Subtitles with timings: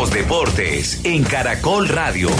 [0.00, 2.30] Los deportes en Caracol Radio.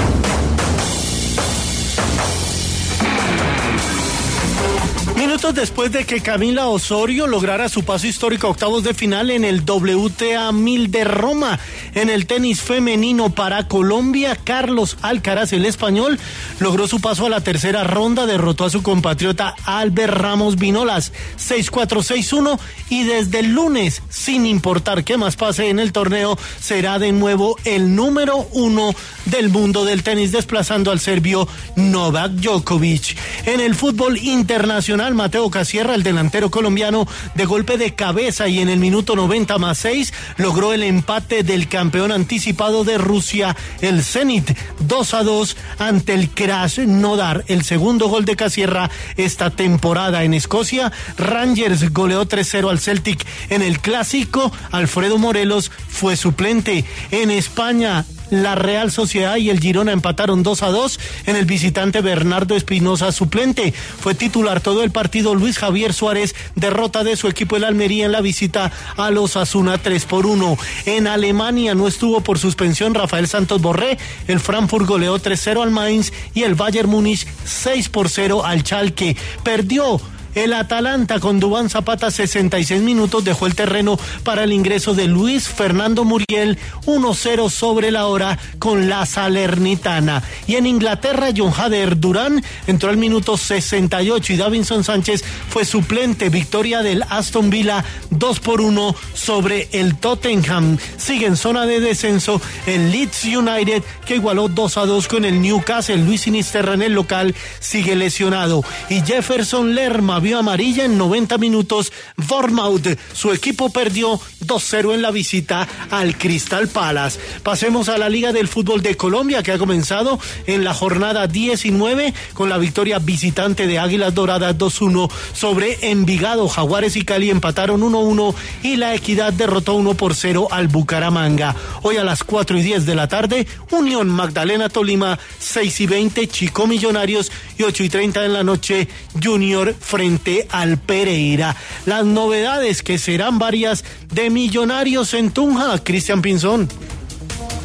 [5.30, 9.44] Minutos después de que Camila Osorio lograra su paso histórico a octavos de final en
[9.44, 11.60] el WTA 1000 de Roma,
[11.94, 16.18] en el tenis femenino para Colombia, Carlos Alcaraz, el español,
[16.58, 22.58] logró su paso a la tercera ronda, derrotó a su compatriota Albert Ramos Vinolas 6-4-6-1
[22.88, 27.56] y desde el lunes, sin importar qué más pase en el torneo, será de nuevo
[27.64, 33.16] el número uno del mundo del tenis, desplazando al serbio Novak Djokovic.
[33.46, 38.70] En el fútbol internacional, Mateo Casierra, el delantero colombiano, de golpe de cabeza y en
[38.70, 44.56] el minuto 90 más 6 logró el empate del campeón anticipado de Rusia, el Zenit,
[44.78, 47.44] 2 a 2 ante el Crash Nodar.
[47.48, 50.90] El segundo gol de Casierra esta temporada en Escocia.
[51.18, 54.50] Rangers goleó 3-0 al Celtic en el clásico.
[54.70, 56.86] Alfredo Morelos fue suplente.
[57.10, 62.00] En España, la Real Sociedad y el Girona empataron 2 a 2 en el visitante
[62.00, 63.72] Bernardo Espinosa suplente.
[63.72, 68.12] Fue titular todo el partido Luis Javier Suárez, derrota de su equipo el Almería en
[68.12, 70.58] la visita a los Asuna 3 por 1.
[70.86, 76.12] En Alemania no estuvo por suspensión Rafael Santos Borré, el Frankfurt goleó 3-0 al Mainz
[76.34, 79.16] y el Bayern Múnich 6 por 0 al Chalke.
[79.42, 80.00] Perdió
[80.34, 85.48] el Atalanta con Dubán Zapata 66 minutos dejó el terreno para el ingreso de Luis
[85.48, 90.22] Fernando Muriel 1-0 sobre la hora con la Salernitana.
[90.46, 96.28] Y en Inglaterra John Hader Durán entró al minuto 68 y Davinson Sánchez fue suplente.
[96.28, 100.78] Victoria del Aston Villa 2 por 1 sobre el Tottenham.
[100.96, 105.42] Sigue en zona de descenso el Leeds United que igualó 2 a 2 con el
[105.42, 105.98] Newcastle.
[105.98, 108.62] Luis Sinisterra en el local sigue lesionado.
[108.88, 111.92] Y Jefferson Lerma vio amarilla en 90 minutos.
[112.16, 117.18] Bournemouth, su equipo perdió 2-0 en la visita al Crystal Palace.
[117.42, 122.14] Pasemos a la Liga del Fútbol de Colombia que ha comenzado en la jornada 19
[122.34, 126.48] con la victoria visitante de Águilas Doradas 2-1 sobre Envigado.
[126.48, 131.56] Jaguares y Cali empataron 1-1 y la Equidad derrotó 1 por 0 al Bucaramanga.
[131.82, 136.28] Hoy a las 4 y 10 de la tarde, Unión Magdalena Tolima 6 y 20,
[136.28, 138.88] Chico Millonarios y 8 y 30 en la noche,
[139.22, 140.09] Junior frente
[140.50, 141.54] al Pereira.
[141.86, 146.68] Las novedades que serán varias de Millonarios en Tunja, Cristian Pinzón.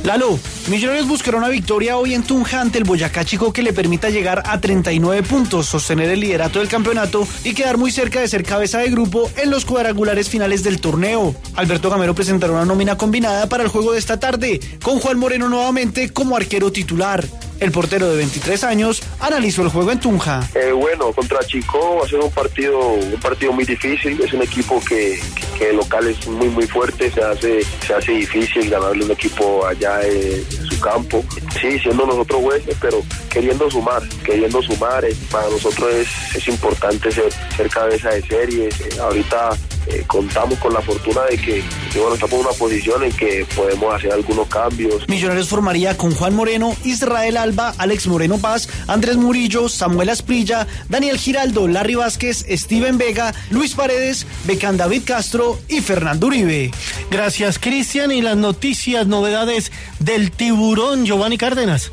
[0.04, 4.12] Lalo, Millonarios buscará una victoria hoy en Tunja ante el Boyacá Chico que le permita
[4.12, 8.44] llegar a 39 puntos, sostener el liderato del campeonato y quedar muy cerca de ser
[8.44, 11.36] cabeza de grupo en los cuadrangulares finales del torneo.
[11.56, 15.50] Alberto Gamero presentará una nómina combinada para el juego de esta tarde, con Juan Moreno
[15.50, 17.26] nuevamente como arquero titular.
[17.60, 20.48] El portero de 23 años analizó el juego en Tunja.
[20.56, 24.20] Eh, bueno, contra Chico va a ser un partido, un partido muy difícil.
[24.22, 25.20] Es un equipo que,
[25.58, 27.10] que, local es muy muy fuerte.
[27.10, 31.24] Se hace, se hace difícil ganarle un equipo allá en su campo.
[31.62, 35.06] Sí, siendo nosotros jueces, pero queriendo sumar, queriendo sumar.
[35.06, 37.32] Eh, para nosotros es, es importante ser,
[37.70, 38.68] cabeza de serie.
[38.68, 39.52] Eh, ahorita
[39.88, 43.46] eh, contamos con la fortuna de que, que, bueno, estamos en una posición en que
[43.56, 45.07] podemos hacer algunos cambios.
[45.07, 51.18] Millonarios formaría con Juan Moreno, Israel Alba, Alex Moreno Paz, Andrés Murillo, Samuel Asprilla, Daniel
[51.18, 56.72] Giraldo, Larry Vázquez, Steven Vega, Luis Paredes, Becán David Castro y Fernando Uribe.
[57.12, 58.12] Gracias, Cristian.
[58.12, 61.91] Y las noticias, novedades del tiburón, Giovanni Cárdenas.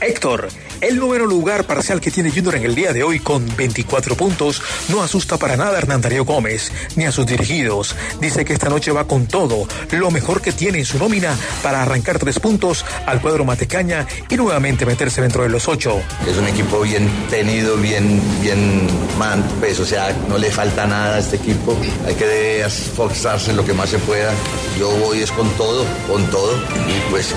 [0.00, 0.48] Héctor,
[0.82, 4.60] el número lugar parcial que tiene Junior en el día de hoy con 24 puntos
[4.88, 7.94] no asusta para nada a Hernán Darío Gómez ni a sus dirigidos.
[8.20, 11.82] Dice que esta noche va con todo, lo mejor que tiene en su nómina para
[11.82, 16.00] arrancar tres puntos al cuadro Matecaña y nuevamente meterse dentro de los ocho.
[16.28, 18.88] Es un equipo bien tenido, bien, bien
[19.18, 21.76] man, pues, o sea, no le falta nada a este equipo.
[22.06, 24.32] Hay que esforzarse lo que más se pueda.
[24.76, 26.56] Yo voy es con todo, con todo.
[26.88, 27.32] Y pues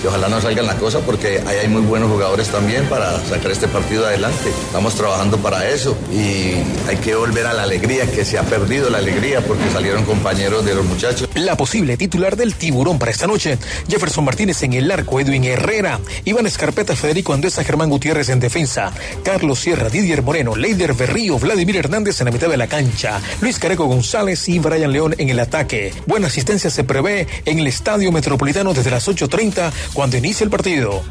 [0.00, 3.50] que ojalá no salgan la cosa porque ahí hay muy buenos jugadores también para sacar
[3.50, 4.48] este partido adelante.
[4.66, 6.54] Estamos trabajando para eso y
[6.88, 10.64] hay que volver a la alegría, que se ha perdido la alegría porque salieron compañeros
[10.64, 11.28] de los muchachos.
[11.34, 13.58] La posible titular del tiburón para esta noche,
[13.88, 18.92] Jefferson Martínez en el arco, Edwin Herrera, Iván Escarpeta, Federico Andesa, Germán Gutiérrez en defensa,
[19.24, 23.58] Carlos Sierra, Didier Moreno, Leider Berrío, Vladimir Hernández en la mitad de la cancha, Luis
[23.58, 25.92] Careco González y Brian León en el ataque.
[26.06, 31.02] Buena asistencia se prevé en el Estadio Metropolitano desde las 8.30 cuando inicie el partido.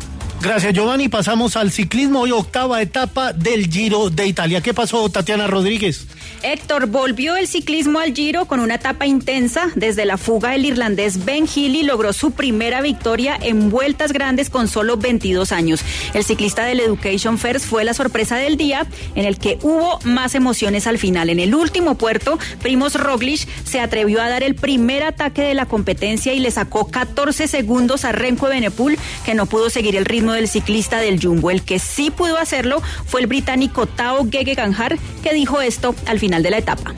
[0.41, 1.09] Gracias, Giovanni.
[1.09, 2.21] Pasamos al ciclismo.
[2.21, 4.61] Hoy octava etapa del Giro de Italia.
[4.61, 6.07] ¿Qué pasó, Tatiana Rodríguez?
[6.41, 9.69] Héctor, volvió el ciclismo al Giro con una etapa intensa.
[9.75, 14.69] Desde la fuga, el irlandés Ben Healy logró su primera victoria en vueltas grandes con
[14.69, 15.81] solo 22 años.
[16.13, 20.35] El ciclista del Education First fue la sorpresa del día, en el que hubo más
[20.35, 21.29] emociones al final.
[21.29, 25.65] En el último puerto, Primos Roglic se atrevió a dar el primer ataque de la
[25.65, 30.28] competencia y le sacó 14 segundos a Renko Benepul, que no pudo seguir el ritmo
[30.33, 31.51] del ciclista del Jumbo.
[31.51, 36.19] El que sí pudo hacerlo fue el británico Tao Gege Ganjar, que dijo esto al
[36.19, 36.93] final de la etapa.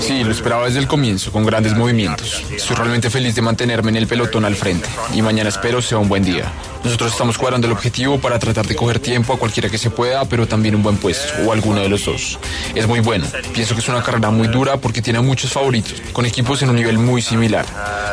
[0.00, 2.44] Sí, lo esperaba desde el comienzo, con grandes movimientos.
[2.50, 6.08] Estoy realmente feliz de mantenerme en el pelotón al frente y mañana espero sea un
[6.08, 6.52] buen día.
[6.84, 10.24] Nosotros estamos cuadrando el objetivo para tratar de coger tiempo a cualquiera que se pueda,
[10.26, 12.38] pero también un buen puesto, o alguno de los dos.
[12.76, 13.26] Es muy bueno.
[13.52, 16.76] Pienso que es una carrera muy dura porque tiene muchos favoritos, con equipos en un
[16.76, 17.66] nivel muy similar.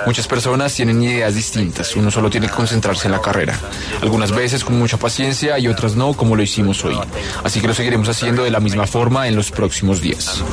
[0.07, 3.59] Muchas personas tienen ideas distintas, uno solo tiene que concentrarse en la carrera.
[4.01, 6.97] Algunas veces con mucha paciencia y otras no, como lo hicimos hoy.
[7.44, 10.44] Así que lo seguiremos haciendo de la misma forma en los próximos días.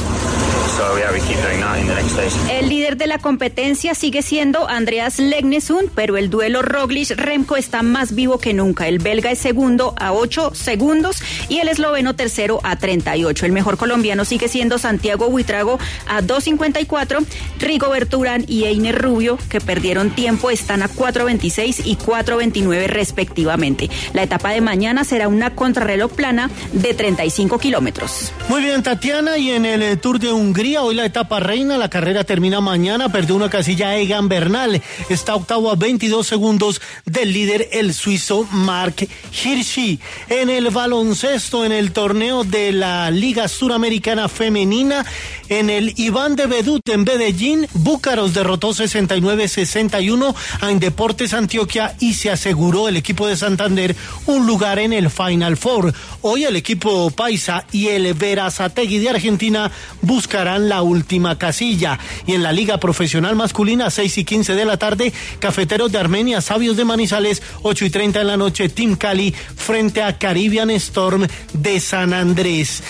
[2.50, 8.14] El líder de la competencia sigue siendo Andreas Legnesund, pero el duelo Roglic-Remco está más
[8.14, 8.88] vivo que nunca.
[8.88, 13.46] El belga es segundo a 8 segundos y el esloveno tercero a 38.
[13.46, 17.26] El mejor colombiano sigue siendo Santiago Buitrago a 2.54.
[17.58, 23.90] Rigo Berturán y Einer Rubio, que perdieron tiempo, están a 4.26 y 4.29 respectivamente.
[24.14, 28.32] La etapa de mañana será una contrarreloj plana de 35 kilómetros.
[28.48, 31.90] Muy bien, Tatiana, y en el eh, Tour de Hungría, hoy la etapa reina, la
[31.90, 37.68] carrera termina mañana, perdió una casilla Egan Bernal, está octavo a 22 segundos del líder,
[37.72, 39.98] el suizo Mark Hirschi.
[40.28, 45.04] En el baloncesto, en el torneo de la Liga Suramericana Femenina,
[45.50, 52.30] en el Iván de Bedut en Medellín, Búcaros derrotó 69-61 a Indeportes Antioquia y se
[52.30, 55.92] aseguró el equipo de Santander un lugar en el Final Four.
[56.22, 61.98] Hoy el equipo Paisa y el Verazategui de Argentina buscarán la última casilla.
[62.26, 66.40] Y en la Liga Profesional Masculina, 6 y 15 de la tarde, Cafeteros de Armenia,
[66.40, 71.26] Sabios de Manizales, 8 y 30 de la noche, Team Cali frente a Caribbean Storm
[71.52, 72.84] de San Andrés.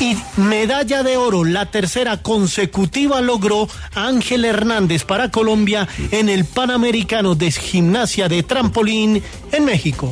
[0.00, 7.34] Y medalla de oro, la tercera consecutiva logró Ángel Hernández para Colombia en el Panamericano
[7.34, 10.10] de Gimnasia de Trampolín en México.